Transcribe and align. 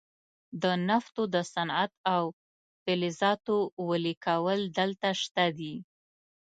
د 0.63 0.63
نفتو 0.87 1.21
د 1.33 1.35
صنعت 1.53 1.91
او 2.15 2.23
فلزاتو 2.83 3.57
ویلې 3.87 4.15
کول 4.25 4.59
دلته 4.77 5.09
شته 5.21 5.45
دي. 5.57 5.75